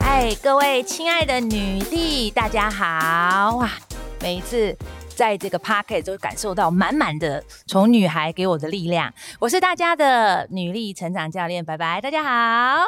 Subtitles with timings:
[0.00, 3.70] 哎，各位亲爱的女力，大家好哇！
[4.20, 4.76] 每一次
[5.14, 9.14] 在这个 Podcast 都感受到满满的从女孩给我的力量。
[9.38, 12.84] 我是大家的女力成长教练，拜拜，大家好。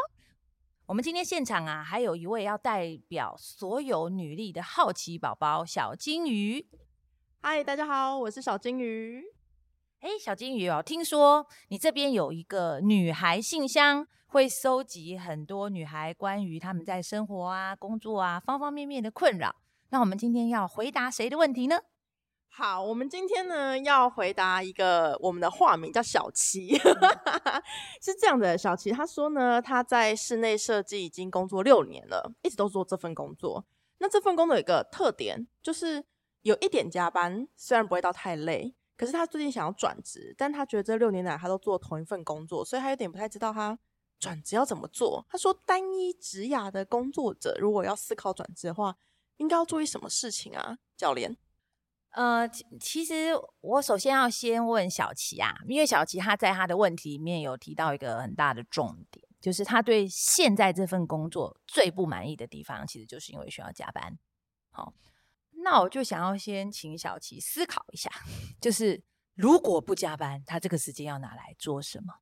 [0.86, 6.66] 我们今天现场啊，还有一位要代表所有女力的好奇宝宝小金鱼。
[7.50, 9.24] 嗨，大家好，我是小金鱼。
[10.00, 19.56] 哎，小金鱼哦，听说你这边有一个女孩信箱，会收集很多女孩关于她们在生活啊、工作啊方方面面的困扰。
[19.88, 21.80] 那我们今天要回答谁的问题呢？
[22.50, 26.76] 好，我们今天呢要回答一个我们的化名叫小琪，
[28.02, 33.64] 是这样的，小琪他说呢，他在室内设计已经工作六年了，一直都做这份工作。
[34.00, 36.04] 那这份工作有一个特点，就是
[36.42, 43.78] 有一点加班，虽然不会到太累，可是他最近想要转职，但他觉得这六年来他都做同一份工作，所以他有点不太知道他
[44.18, 45.26] 转职要怎么做。
[45.28, 48.96] 他说，单一职涯的工作者如果要思考转职的话，
[49.36, 51.36] 应该要注意什么事情啊，教练？
[52.10, 52.48] 呃，
[52.80, 64.18] 其实我首先要先问小琪啊，因为小琪他在他的问题里面有提到一个很大的重点，就是他对现在这份工作最不满意的地方，其实就是因为需要加班。
[64.70, 64.94] 好，
[65.70, 68.10] 那我就想要先请小琪思考一下，
[68.60, 69.02] 就是
[69.34, 72.14] 如果不加班，他这个时间要拿来做什么？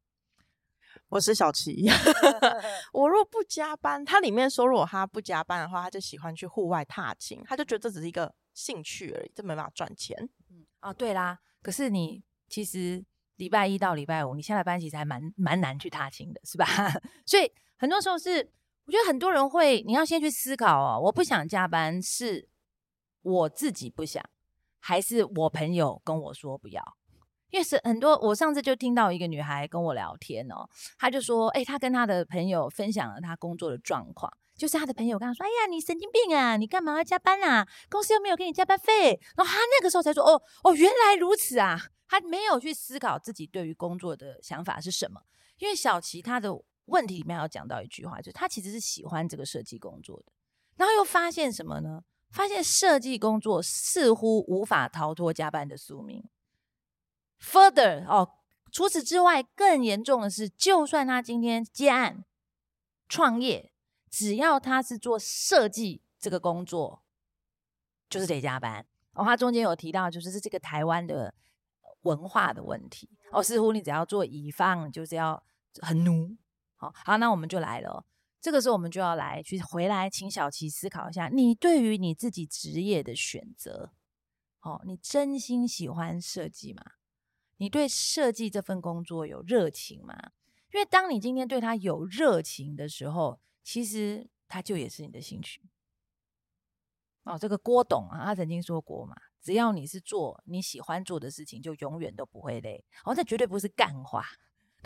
[1.08, 1.86] 我是小琪
[2.92, 8.34] 我若不加班，他里面说如果他不加班的话，他就喜欢去户外踏青，他就觉得这只是一个。
[8.56, 10.16] 兴趣而已，这没办法赚钱。
[10.48, 16.64] 嗯，哦，对啦，可是你其实礼拜一到礼拜五，你下了班其实还蛮蛮难去踏青的，是吧？
[17.26, 18.50] 所以很多时候是，
[18.86, 22.48] 我觉得很多人会，你要先去思考哦，我不想加班，是
[23.26, 24.22] 我自己不想，
[24.78, 26.82] 还是我朋友跟我说不要？
[27.50, 34.32] 因为是很多，我上次就听到一个女孩跟我聊天哦，她就说，哎，她跟她的朋友分享了她工作的状况。
[34.56, 36.56] 就是她的朋友跟她说：“哎呀，你神经病啊！
[36.56, 37.66] 你干嘛要加班啊？
[37.90, 45.20] 公司又没有给你加班费。”然后她那个时候才说：“哦哦，原来如此啊！”她没有去思考自己对于工作的想法是什么。
[45.58, 46.50] 因为小琪他的
[46.86, 50.32] 问题里面有讲到一句话，就是他其实是喜欢这个设计工作的，
[50.76, 52.02] 然后又发现什么呢？
[52.30, 56.28] 发现设计工作似乎无法逃脱加班的宿命。
[57.40, 58.30] Further 哦，
[58.70, 62.24] 除此之外，更严重的是，就算他今天接案
[63.08, 63.72] 创业。
[64.08, 67.02] 只要他是做设计这个工作，
[68.08, 68.86] 就是得加班。
[69.12, 71.34] 哦，他中间有提到，就是是这个台湾的
[72.02, 73.10] 文化的问题。
[73.30, 75.42] 哦，似乎你只要做乙方，就是要
[75.82, 76.34] 很奴。
[76.76, 78.06] 好，好，那我们就来了。
[78.46, 83.90] 这个时候，我们就要来去回来，请小琪思考一下，你对于你自己职业的选择，
[84.60, 86.92] 哦，你真心喜欢设计吗？
[87.56, 90.30] 你对设计这份工作有热情吗？
[90.72, 95.60] 因为当你今天对他有热情的时候，其实他就也是你的兴趣
[97.24, 97.36] 哦。
[97.36, 102.84] 这个郭董啊，他曾经说过嘛，只要你是做你喜欢做的事情，就永远都不会累。
[103.04, 104.24] 哦，这绝对不是干话，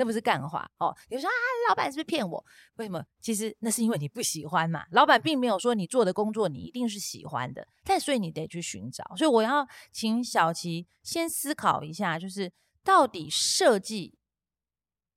[0.01, 0.97] 这不是干话哦。
[1.11, 1.37] 有人说啊，
[1.69, 2.43] 老板是不是骗我？
[2.77, 3.05] 为什么？
[3.21, 4.87] 其实那是因为你不喜欢嘛。
[4.93, 9.05] 老板并没有说你做的工作你一定是喜欢的，但所以你得去寻找。
[9.15, 12.51] 所以我要请小琪先思考一下，就是
[12.83, 14.17] 到底设计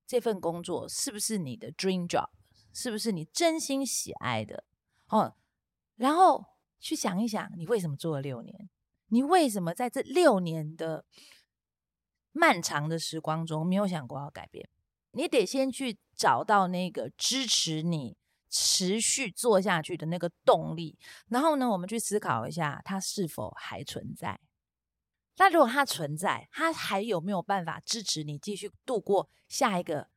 [0.06, 2.28] 这份工作是不是你的 dream job？
[2.74, 4.66] 是不是你真心喜爱的
[5.08, 5.34] 哦？
[5.96, 6.44] 然后
[6.82, 8.70] 去想一想，你为什么做了六年？
[9.08, 11.06] 你为什么在这六年的
[12.34, 14.68] 漫长的时光中没有想过要改变？
[15.12, 18.18] 你得先去找到那个支持你
[18.50, 20.98] 持续做下去的那个动力。
[21.30, 24.42] 然后呢，我们去思考一下，它是否还存在？
[25.38, 30.10] 那如果它存在，它还有没有办法支持你继续度过下一个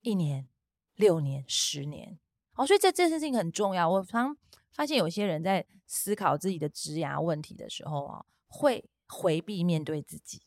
[0.00, 0.48] 一年？
[0.94, 2.18] 六年、十年，
[2.54, 3.88] 哦，所以这这件事情很重要。
[3.88, 4.36] 我常
[4.72, 10.42] 发现有些人在思考自己的职涯问题的时候啊，会回避面对自己。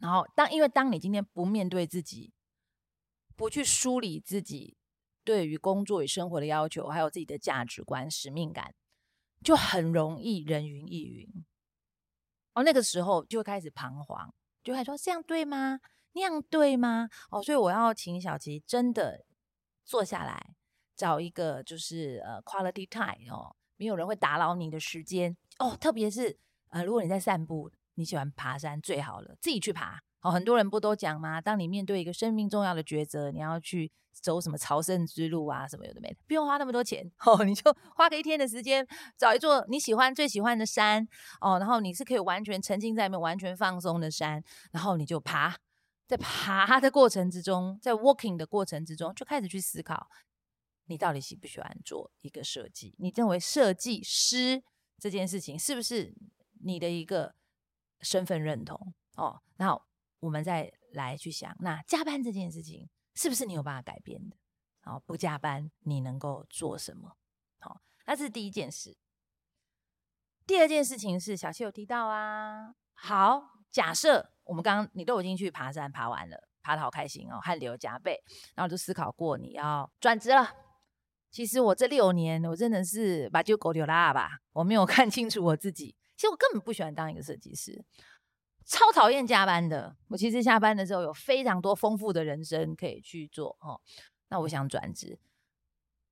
[0.00, 2.32] 然后当因为当你今天不面对自己，
[3.36, 4.76] 不去梳理自己
[5.24, 8.74] 对于工作与生活的要求，还有自己的价值观、使命感，
[9.42, 11.44] 就很容易人云亦云。
[12.54, 14.32] 哦，那个时候就会开始彷徨，
[14.62, 15.80] 就会说这样对吗？
[16.12, 17.08] 那样对吗？
[17.30, 19.24] 哦，所以我要请小琪真的。
[19.82, 20.54] 坐下来，
[20.94, 25.76] 找一个就是呃 quality time 哦，没有人会打扰你的时间哦。
[25.76, 26.38] 特别是
[26.68, 27.68] 呃，如果你在散步，
[28.00, 31.38] 你喜欢爬山，最好了，自己去爬哦，很多人不都讲吗？
[31.38, 38.86] 当你面对一个生命重要的抉择，你要去走什么朝圣之路啊，什么有的没的，不用花那么多钱 哦，你就 花个一天的时间，
[39.18, 41.06] 找一座你喜欢、最喜欢的山
[41.42, 44.42] 哦，然后你是可以完全沉浸在里面、完全放松的山，
[44.72, 45.56] 然后你就爬，
[46.08, 50.08] 在爬的过程之中，在 walking 的过程之中，就开始去思考，
[50.86, 52.94] 你到底喜不喜欢做一个设计？
[52.98, 54.62] 你认为设计师
[54.98, 56.14] 这件事情是不是
[56.62, 57.34] 你的一个
[58.00, 58.94] 身份认同？
[59.16, 59.82] 哦，然后。
[60.20, 64.36] 我们再来去想，那加班这件事情是不是你有办法改变的？
[64.82, 67.16] 好，不加班你能够做什么？
[67.58, 68.98] 好，那是第一件事。
[70.46, 72.74] 第二件事情是小七有提到啊。
[72.92, 78.22] 好，假设我们刚刚你都已经去爬山爬完了，爬得好开心哦，汗流浃背，
[78.54, 80.50] 然后就思考过你要转职了。
[81.30, 85.96] 其实我这六年我真的是把就狗丢拉吧，我没有看清楚我自己。
[86.20, 87.82] 其实我根本不喜欢当一个设计师。
[88.66, 93.80] 超讨厌加班的，我其实下班的时候有非常多丰富的人生可以去做哦。
[94.28, 95.18] 那我想转职，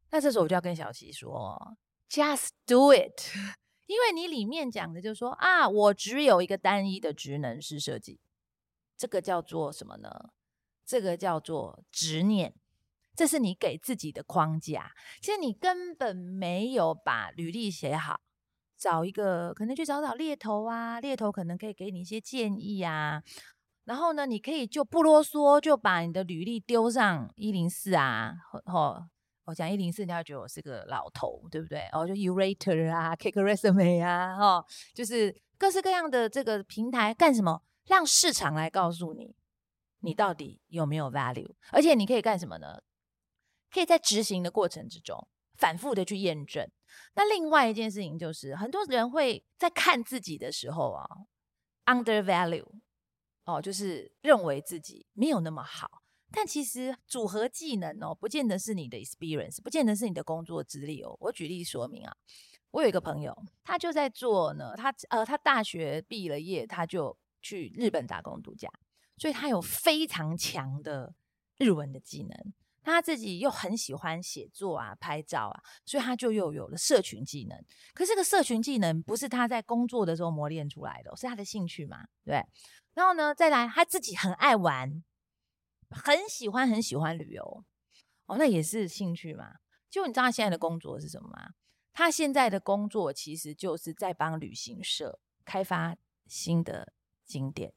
[0.08, 1.76] 那这时候我就要跟小琪说
[2.08, 3.20] ，Just do it，
[3.84, 8.18] 因为你里面讲的就是说啊，我只有一个单一的职能是设计，
[8.96, 10.30] 这个叫做什么呢？
[10.86, 12.54] 这个叫做执念，
[13.14, 14.92] 这是你给自己的框架。
[15.20, 18.22] 其实你根本没有把履历写好。
[18.78, 23.22] 找一个可能去找找猎头啊，猎头可能可以给你一些建议啊。
[23.84, 28.34] 然后呢，你可以就不啰嗦，就把你的履历丢上一零四啊。
[28.66, 29.08] 哦，
[29.46, 31.88] 我讲一零四，你要觉得我是个老头，对不对？
[31.92, 34.64] 哦，就 Urater 啊，Cake Resume 啊，哦，
[34.94, 37.62] 就是各式各样的这个平台干什么？
[37.86, 39.34] 让市场来告诉你，
[40.00, 41.54] 你到底有没有 value？
[41.72, 42.82] 而且你可以干什么呢？
[43.72, 45.26] 可以在执行的过程之中。
[45.54, 46.70] 反复的去验证。
[47.14, 51.06] 那另外一件事情就是，很多人会在看自己的时候啊
[51.86, 52.66] ，undervalue，
[53.44, 56.02] 哦，就是认为自己没有那么好。
[56.30, 61.16] 但其实组合技能哦，不见得是你的 experience，不见得是你的工作资历哦。
[61.20, 62.14] 我举例说明啊，
[62.70, 68.70] 我有一个朋友，他就在做呢，他呃，他大学毕了业，他就去日本打工度假，
[69.16, 71.14] 所以他有非常强的
[71.56, 72.52] 日文的技能。
[72.88, 77.56] 他自己又很喜欢写作啊、拍照啊，所以他就又有了社群技能。
[77.94, 82.06] 可是这个社群技能不是他在工作的时候磨练出来的，是他的兴趣嘛？
[82.24, 82.44] 对。
[82.94, 85.04] 然后呢，再来他自己很爱玩，
[85.90, 87.64] 很喜欢很喜欢旅游，
[88.26, 89.56] 哦，那也是兴趣嘛。
[89.88, 91.50] 就你知道他现在的工作是什么吗？
[91.92, 95.96] 他现在的工作其实就是在帮旅行社开发
[96.26, 96.92] 新的
[97.24, 97.72] 景点。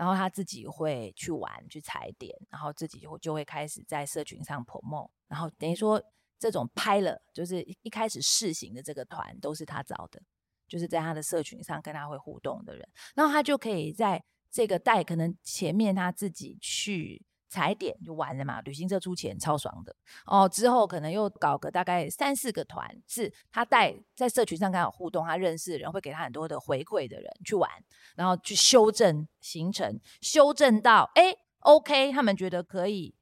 [0.00, 6.02] 然后他自己会去玩去踩点，然后自己就就会开始在社群上 promote，然后等于说
[6.38, 10.22] 这种拍了就是一开始试行的这个团都是他找的，
[10.66, 17.22] 就是在他的社群上跟他会互动的人，然后他就可以在这个带可能前面他自己去。
[17.50, 19.94] 踩点就完了嘛，旅行社出钱超爽的
[20.24, 20.48] 哦。
[20.48, 27.68] 之后可能又搞个大概三四个团，是他带在社群上跟他互动，他认识的人会给他很多的回馈的人去玩，
[28.14, 33.16] 然后去修正行程，修正到哎 OK，他们觉得可以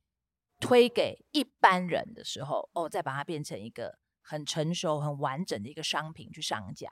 [0.61, 6.89] 推给一般人的时候，哦，再把它变成一个很成熟、很完整的一个商品去上架。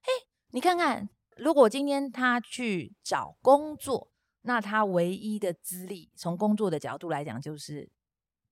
[0.00, 0.08] 哎，
[0.52, 4.10] 你看看，如果今天他去找工作。
[4.48, 7.86] 那他唯一的资历，从工作的角度来讲，就是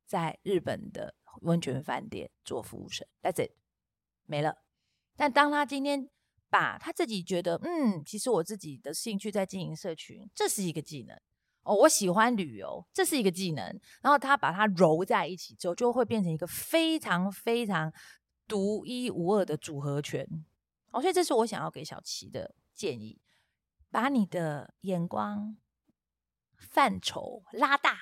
[0.04, 3.52] 在日本的温泉饭店做服务生，That's it，
[4.26, 4.58] 没了。
[5.16, 6.10] 但当他今天
[6.50, 11.18] 把他自己觉得，嗯，其实我自己的兴趣在经营社群，这是一个技能
[11.62, 13.64] 哦，我喜欢旅游，这是一个技能。
[14.02, 17.90] 然后他把它揉在一起之后，就会变成一个非常非常
[18.46, 20.28] 独一无二的组合拳。
[20.90, 23.18] 哦，所以这是我想要给小琪的建议，
[23.90, 25.56] 把你的眼光。
[26.58, 27.98] 范畴拉大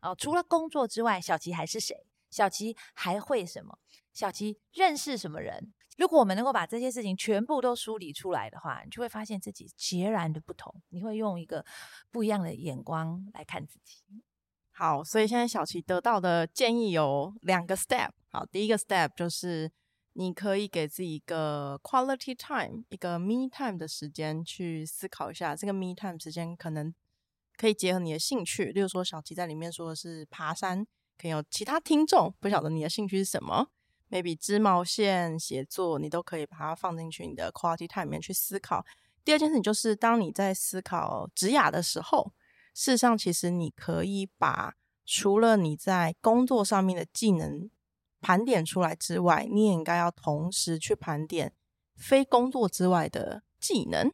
[0.00, 2.06] 哦，除了工作之外，小琪还是谁？
[2.30, 3.78] 小琪还会什么？
[4.12, 5.72] 小琪认识什么人？
[5.98, 10.74] 如果我们能够把这些事情全部都梳理出来的话，你就会发现自己截然的不同。
[10.88, 11.64] 你会用一个
[12.10, 14.02] 不一样的眼光来看自己。
[14.70, 18.10] 好，所以现在小琪得到的建议有两个 step。
[18.30, 19.70] 好，第一个 step 就是
[20.14, 26.94] 你可以给自己一个 quality time，一个 me time 的时间去思考一下，这个 me time 时间可能。
[27.60, 30.86] 可以结合你的兴趣，例如说小琪在里面说的是爬山，
[31.18, 33.68] 可以有其他听众不晓得你的兴趣是什么
[34.08, 38.86] ，maybe 织毛线、写作，你都可以把它放进去你的 quality time 里面去思考。
[39.22, 42.32] 第二件事情就是，当你在思考职涯的时候，
[42.72, 47.70] 事实上其实你可以把除了你在工作上面的技能
[48.22, 51.52] 盘点出来之外，你也应该要同时去盘点
[51.94, 54.10] 非工作之外的技能。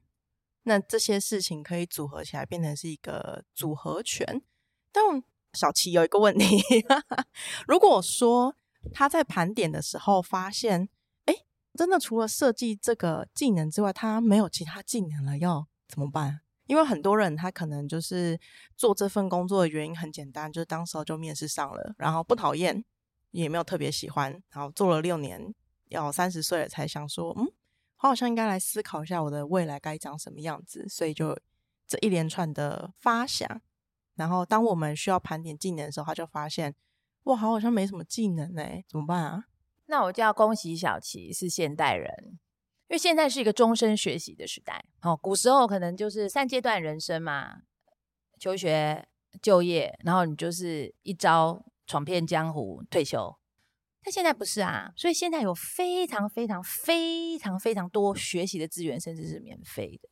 [0.69, 4.43] 那这些事情可以组合起来变成是一个组合拳。
[4.91, 6.61] 但小琪有一个问题，
[7.69, 8.57] 如果说
[8.93, 10.89] 他在盘点的时候发现，
[11.27, 11.35] 哎，
[11.75, 16.41] 真的除了设计这个技能之外，他没有其他技能了，要怎么办？
[16.67, 18.41] 因为很多人他可能就是
[18.77, 22.85] 做这份工作的原因很简单，就是当时候就面试上了，然后不讨厌，
[23.31, 25.55] 也没有特别喜欢，然后做了六年，
[25.91, 27.47] 要三十岁了才想说，嗯，
[28.01, 31.39] 我好像应该来思考一下我的未来该长什么样子，所以就
[31.87, 33.61] 这一连串的发想，
[34.15, 36.75] 然后当我们需要盘点技能的时候，他就发现，
[37.25, 39.45] 哇，好好像没什么技能哎，怎么办啊？
[39.87, 42.39] 那我就要恭喜小琪是现代人。
[42.89, 47.63] 因为现在是一个终身学习的时代，哦，古时候可能就是三阶段人生嘛，
[48.39, 49.09] 求学、
[49.43, 53.37] 就业，然后你就是一朝闯遍江湖退休。
[54.07, 60.09] 但现在不是啊，所以现在有非常非常非常非常多学习的资源，甚至是免费的。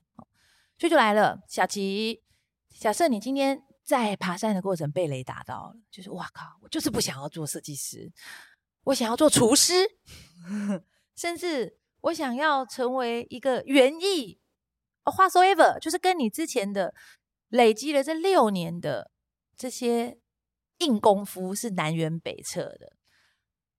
[0.77, 2.21] 所以就来了，小琪，
[2.77, 8.11] 假设你今天在爬山的过程被雷打到了，就是哇靠，我就是不想要做设计师，
[8.83, 9.73] 我想要做厨师，
[11.15, 11.79] 甚至。
[12.05, 14.39] 我想要成为一个园艺
[15.05, 16.95] ，whatsoever，就是跟你之前的
[17.49, 19.11] 累积了这六年的
[19.57, 20.19] 这些
[20.81, 22.94] 硬功夫是南辕北辙的。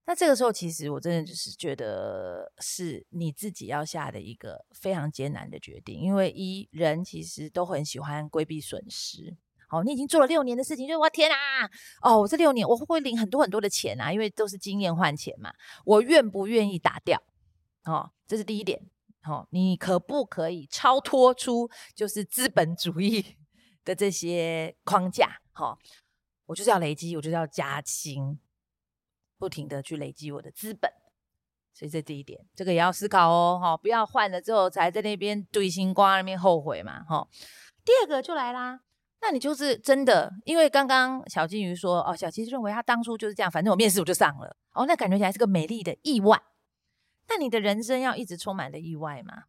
[0.06, 9.36] 那这个时候，其实我真的就是觉得是你自己要下的一个非常艰难的决定，因为一人其实都很喜欢规避损失。
[9.68, 11.68] 好，你已经做了六年的事情，就是我天啊，
[12.02, 14.12] 哦，我这六年我会不会领很多很多的钱啊？
[14.12, 15.52] 因为都是经验换钱嘛，
[15.84, 17.20] 我愿不愿意打掉？
[17.84, 18.80] 哦，这是第一点。
[19.24, 23.36] 哦，你可不可以超脱出就是资本主义
[23.84, 25.40] 的这些框架？
[25.56, 25.76] 哦，
[26.46, 28.38] 我就是要累积，我就是要加薪，
[29.38, 30.90] 不停的去累积我的资本。
[31.72, 33.58] 所以这第一点，这个也要思考哦。
[33.60, 37.04] 哈、哦，不要换了之后才在那边堆心瓜，那边后悔嘛。
[37.04, 37.28] 哈、哦，
[37.84, 38.80] 第二个就来啦，
[39.20, 44.56] 那你就是真的，因为刚刚小金鱼说，哦，小琪认为他当初就是这样，反正我面试我就上了。
[44.72, 46.42] 哦，那感觉起来是个美丽的意外。
[47.28, 49.42] 那你的人生要一直充满了意外吗？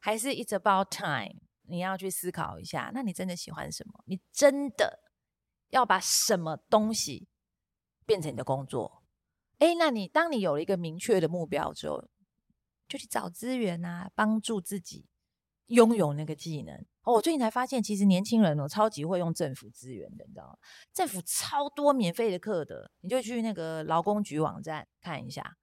[0.00, 1.40] 还是 It's about time？
[1.68, 2.90] 你要去思考一下。
[2.92, 4.04] 那你真的喜欢什么？
[4.06, 5.00] 你真的
[5.70, 7.28] 要把什么东西
[8.04, 8.95] 变成你的工作？
[9.58, 12.08] 哎，那你当你有了一个明确的目标之后，
[12.88, 15.06] 就去找资源啊，帮助自己
[15.66, 16.74] 拥有那个技能。
[17.02, 20.58] 哦，我最近才发现，其实年轻人哦，超级会用政府资源的，你知道吗？
[20.92, 25.56] 政府超多免费的课的，你就去那个劳工局网站看一下。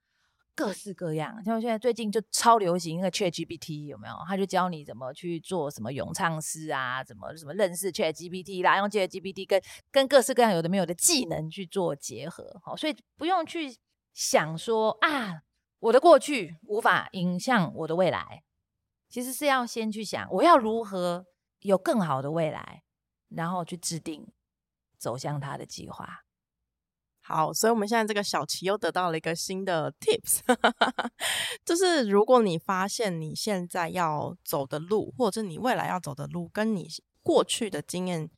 [0.56, 4.14] 各式各样，像现在最近就超流行那个 ChatGPT 有没有？
[4.28, 13.76] 他就教你怎么去做什么咏唱诗啊，怎么什么认识 ChatGPT 啦，用 ChatGPT 跟跟各式各样有的没有的技能去做结合，好，所以不用去
[14.14, 15.42] 想说啊，
[15.80, 18.44] 我的过去无法影响我的未来，
[19.10, 21.26] 其实是要先去想我要如何
[21.62, 22.84] 有更好的未来，
[23.30, 24.28] 然后去制定
[25.00, 26.20] 走向他的计划。
[27.26, 30.42] 好，所以我们现在这个小琪又得到了一个新的 tips，
[31.64, 36.86] 就是如果你发现你现在要走的路，或者是你未来要走的路，跟你
[37.22, 38.30] 过去的经验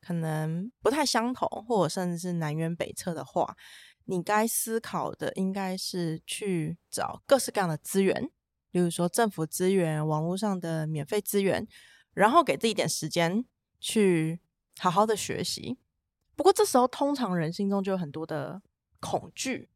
[0.00, 3.56] 可能不太相同，或者甚至是南辕北辙的话，
[4.04, 8.30] 你该思考的应该是去找各式各样的资源，
[8.70, 11.66] 比如说政府资源、网络上的免费资源，
[12.14, 13.44] 然后给自己一点时间
[13.80, 14.38] 去
[14.78, 15.76] 好好的学习。
[16.38, 18.62] 不过这时候，通常人心中就有很多的
[19.00, 19.68] 恐惧，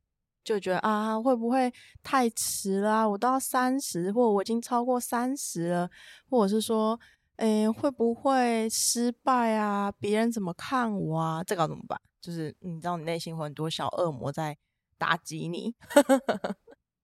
[0.44, 1.72] 就觉得啊，会不会
[2.04, 3.10] 太迟了？
[3.10, 5.90] 我到三十，或我已经超过三十了，
[6.30, 7.00] 或者是说，
[7.38, 9.90] 诶，会不会失败啊？
[9.98, 11.42] 别人怎么看我啊？
[11.42, 12.00] 这个要怎么办？
[12.20, 14.56] 就是你知道，你内心会很多小恶魔在
[14.96, 15.74] 打击你。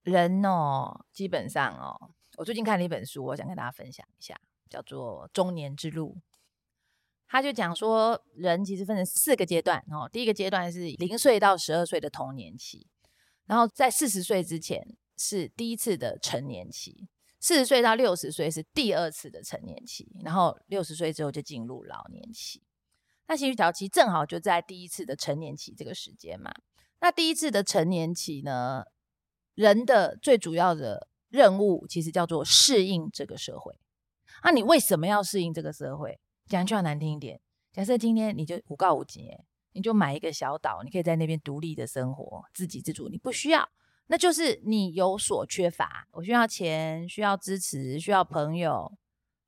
[0.05, 6.17] 人哦，基本上哦，我最近看了一本书，我想跟大家分享一下，叫做《中年之路》。
[7.29, 10.09] 他就讲说，人其实分成四个阶段哦。
[10.11, 12.87] 第一个阶段是零岁到十二岁的童年期，
[13.47, 17.07] 然后在四十岁之前是第一次的成年期，
[17.39, 22.63] 四十岁到六十岁是第二次的成年期，然后六十岁之后就进入老年期。
[23.27, 26.51] 那其实早期正好就在第一次的成年期这个时间嘛。
[27.01, 28.85] 那第一次的成年期呢，
[29.55, 33.79] 人的最主要的任务其实叫做适应这个社会。
[34.43, 36.19] 那你为什么要适应这个社会？
[36.49, 37.39] 讲句话难听一点，
[37.73, 39.31] 假设今天你就五告五级，
[39.73, 43.09] 你就买一个小岛，你可以在那边独立的生活，自给自足。
[43.09, 43.69] 你不需要，
[44.07, 46.09] 那就是你有所缺乏。
[46.13, 48.91] 我需要钱，需要支持，需要朋友，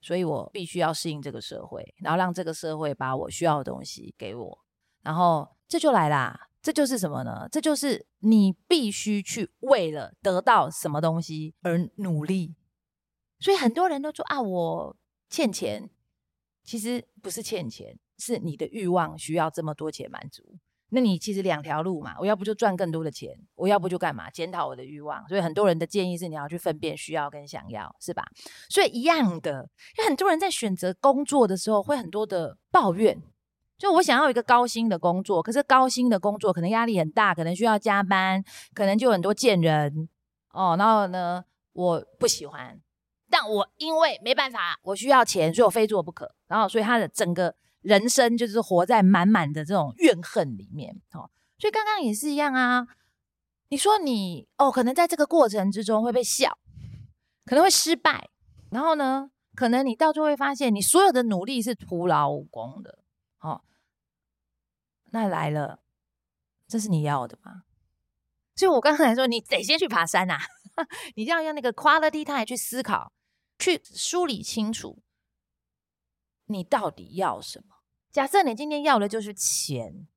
[0.02, 4.59] 所以我必须要适应这个社会，然后让这个社会把我需要的东西给我。
[5.02, 7.49] 然后这就来啦，这就是什么呢？
[7.50, 12.54] 这就是你必须去为了得到什么东西而努力。
[13.38, 14.97] 所以很多人都说啊，我。
[15.33, 15.88] 欠钱，
[16.62, 20.43] 其实不是欠钱，是你的欲望需要这么多钱满足。
[20.93, 24.29] 那你其实两条路嘛，我要不就赚更多的钱，我要不就干嘛？
[24.29, 25.25] 检讨我的欲望。
[25.29, 28.25] 所以很多人的建议是你要去分辨需要跟想要，是吧？
[28.69, 33.23] 所以一样的，因为很多人在选择工作的时候会很多的抱怨，
[33.79, 38.43] 就我想要一个高薪的工作，可是高薪的工作可能压力很大，可能需要加班，
[38.75, 40.09] 可能就很多贱人
[40.52, 40.75] 哦。
[40.76, 42.81] 然后呢，我不喜欢，
[43.30, 46.34] 但我因为没办法，我需要钱，所以我非做不可。
[46.49, 47.54] 然后所以他的整个。
[47.82, 52.87] 人生就是活在满满的这种怨恨里面，哦，所以刚刚也是一样啊。
[53.70, 56.58] 你说你哦，可能在这个过程之中会被笑，
[57.46, 58.28] 可能会失败，
[58.70, 62.99] 然后呢，可能你到最后会发现，你所有的努力是徒劳无功的，
[63.38, 63.62] 哦。
[65.12, 65.80] 那来了，
[66.68, 67.62] 这是你要的吗？
[68.56, 70.34] 所以我刚才说，你得先去爬山呐，
[70.75, 73.10] 啊， 你就要用那个 quality time 去思考，
[73.61, 75.02] 去梳理清楚。
[76.47, 77.76] 你到底要什么？
[78.11, 80.09] 假设你今天要的就是钱，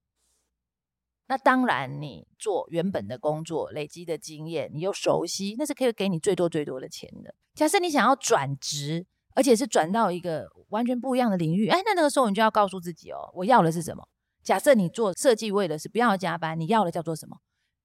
[1.28, 7.36] 那当然你做原本的工作累积的经验，你又熟悉，那是可以给你最多最多的钱的。
[7.54, 14.08] 假设你想要转职，而且是转到一个完全不一样的领域，哎，那那个时候你就要告诉自己哦，我要的是什么？
[14.42, 17.38] 假设你做设计为的是不要加班，你要的叫做什么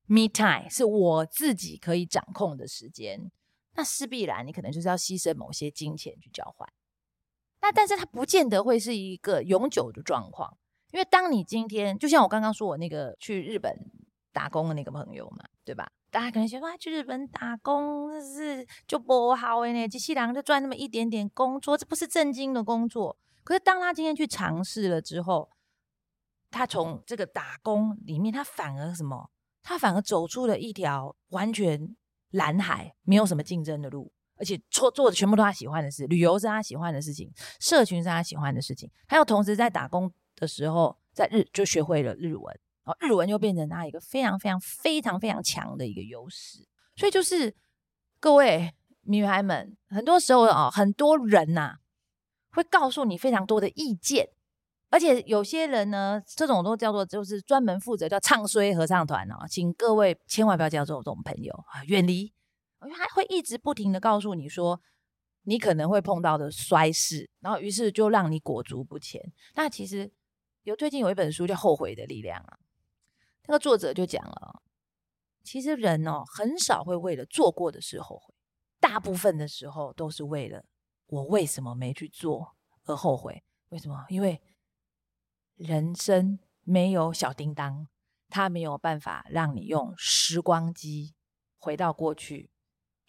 [0.07, 3.31] ？Me time，是我自己可以掌控的时间。
[3.79, 6.69] 那势必然你可能就是要牺牲某些金钱去交换。
[7.61, 10.59] 那但是它不见得会是一个永久的状况，
[10.91, 13.73] 因为当你今天就像我刚刚说我那个去日本
[14.33, 15.89] 打工的那个朋友嘛，对吧？
[16.11, 23.17] 大家可能觉得哇，去日本打工这是就不好哎，呢，机器人就赚那么一点点工作，这不是正经的工作。
[23.45, 25.49] 可是当他今天去尝试了之后，
[26.51, 29.31] 他从这个打工里面，他反而什么？
[29.63, 31.95] 他反而走出了一条完全
[32.31, 34.13] 蓝海，没有什么竞争的路。
[34.41, 38.89] 而且做做的全部都他喜欢的事，旅游是他喜欢的事情，社群是他喜欢的事情。
[39.09, 42.45] 还有同时在打工的时候，在日就学会了日文，
[42.85, 46.65] 然后日文就变成他一个非常非常非常非常强的一个优势。
[46.95, 47.53] 所以就是
[48.21, 51.79] 各位女孩们，很多时候啊，很多人呐、
[52.53, 54.29] 会告诉你非常多的意见，
[54.91, 62.33] 而且有些人呢，这种都叫做就是专门负责叫唱衰合唱团哦，请各位千万不要交这种朋友啊，远离。
[62.83, 64.81] 因为他会一直不停的告诉你说，
[65.43, 69.21] 你可能会碰到的衰事，然后于是就让你裹足不前。
[69.57, 70.11] 那其实
[70.63, 72.59] 有最近有一本书叫《后悔的力量》啊，
[73.47, 74.63] 那个作者就讲了，
[75.43, 78.33] 其实人哦很少会为了做过的事后悔，
[78.79, 80.65] 大部分的时候都是为了
[81.09, 83.43] 我为什么没去做而后悔。
[83.71, 84.07] 为什么？
[84.09, 84.41] 因为
[85.59, 87.89] 人生没有小叮当，
[88.29, 91.15] 他没有办法让你用时光机
[91.59, 92.51] 回到过去。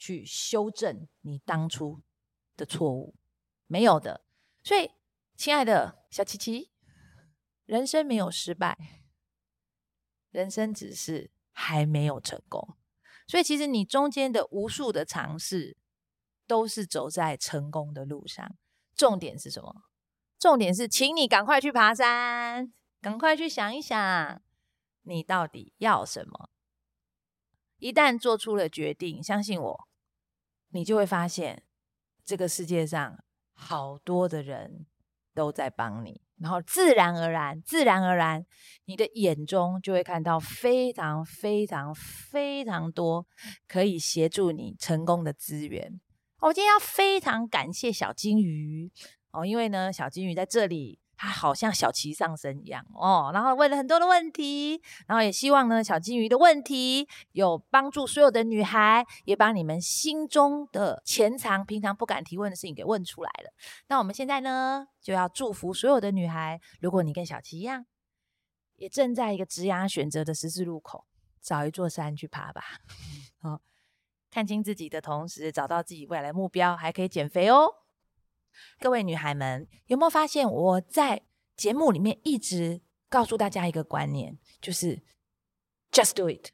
[0.01, 2.01] 去修正你当初
[2.55, 3.15] 的错误，
[3.67, 4.23] 没有的。
[4.63, 4.91] 所以，
[5.35, 6.71] 亲爱的小琪琪，
[7.65, 9.03] 人生没有失败，
[10.31, 12.77] 人生只是还没有成功。
[13.27, 15.75] 所以，其实你中间的无数的尝试，
[16.47, 18.55] 都是走在成功的路上。
[18.95, 19.88] 重点是什么？
[20.39, 22.71] 重点是，请你赶快去爬山，
[23.01, 24.41] 赶快去想一想，
[25.01, 26.49] 你到底要什么。
[27.77, 29.87] 一旦做出了决定，相信我。
[30.69, 31.63] 你就会发现，
[32.23, 33.21] 这个世界上
[33.53, 34.85] 好多的人
[35.33, 38.45] 都在帮你，然后自然而然、自然而然，
[38.85, 43.27] 你的眼中就会看到非常、非常、非常多
[43.67, 45.99] 可以协助你成功的资源。
[46.41, 48.89] 我今天要非常感谢小金鱼
[49.31, 50.99] 哦，因为呢，小金鱼在这里。
[51.21, 63.51] 它好像小琪上身一样哦，然后问了很多的问题，然后也希望呢，小金鱼的问题有帮助所有的女孩，也把你们心中的潜藏、平常不敢提问的事情给问出来了。
[63.89, 67.85] 那我们现在呢，就要祝福所有的女孩，如果你跟小琪一样，
[68.77, 71.03] 也正在一个职涯选择的十字路口，
[71.41, 72.63] 找一座山去爬吧。
[73.41, 73.59] 好，
[74.31, 77.73] 看清自己的同时，找到自己未来目标，还可以减肥哦。
[78.79, 81.21] 各位女孩们，有没有发现我在
[81.55, 85.01] 节目里面一直告诉大家一个观念，就是
[85.91, 86.51] just do it，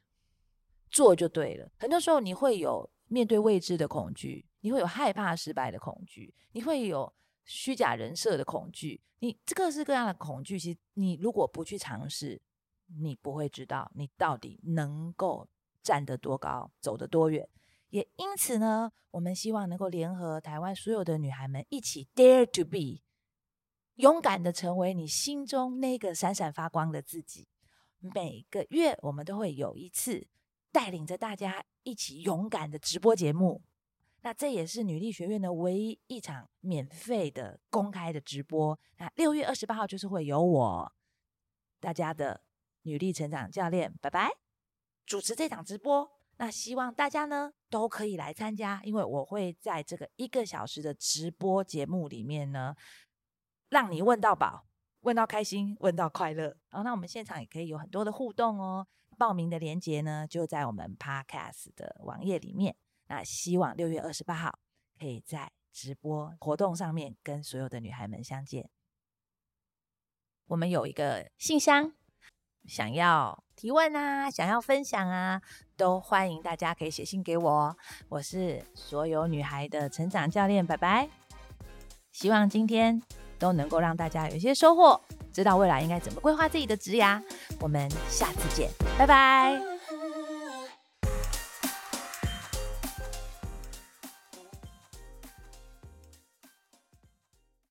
[0.90, 1.70] 做就对了。
[1.78, 7.12] 很多时候你会有面对未知的恐惧，你会有害怕失败的恐惧，你会有
[7.44, 12.40] 虚假人设的恐惧，你这各式各样的恐惧，其实你如果不去尝试，
[13.00, 15.48] 你不会知道你到底能够
[15.82, 17.48] 站得多高，走得多远。
[17.96, 23.00] 也因此呢，我们希望能够联合台湾所有的女孩们一起 dare to be，
[23.94, 27.48] 勇敢的成为你心中那个闪闪发光的自己。
[28.00, 30.28] 每个月我们都会有一次
[30.70, 33.62] 带领着大家一起勇敢的直播节目。
[34.20, 38.78] 那这也是女力学院的唯一一场免费的公开的直播。
[38.98, 40.92] 那六月二十八号就是会有我
[41.80, 42.42] 大家的
[42.82, 44.30] 女力成长教练拜拜
[45.06, 46.15] 主持这场直播。
[46.38, 52.76] 那希望大家呢都可以来参加，因为我会在这个一个小时的直播节目里面呢，
[53.70, 54.66] 让你问到饱，
[55.00, 56.56] 问到开心，问到快乐。
[56.68, 58.86] 然后，那我们现场也可以有很多的互动哦。
[59.16, 62.76] 报名的链接呢就在我们 Podcast 的网页里面。
[63.06, 64.58] 那希望六月二十八号
[64.98, 68.68] 可以在直播活动上面跟所有的女孩们相见。
[70.48, 71.94] 我们有一个信箱。
[72.66, 75.40] 想要提问啊，想要分享啊，
[75.76, 77.76] 都欢迎大家可以写信给我。
[78.08, 81.08] 我是所有女孩的成长教练，拜拜。
[82.12, 83.02] 希望今天
[83.38, 85.00] 都能够让大家有一些收获，
[85.32, 87.22] 知道未来应该怎么规划自己的职涯。
[87.60, 89.75] 我们下次见，拜拜。